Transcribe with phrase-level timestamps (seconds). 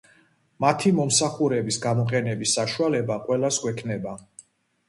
[0.63, 4.17] მათი მომსახურების გამოყენების საშუალება ყველას გვექნება.